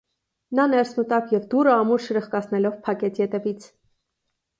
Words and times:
Նա 0.59 0.63
ներս 0.69 0.93
մտավ 0.99 1.33
և 1.35 1.43
դուռը 1.51 1.73
ամուր 1.81 2.01
շրխկացնելով 2.05 2.79
փակեց 2.89 3.21
ետևից: 3.23 3.69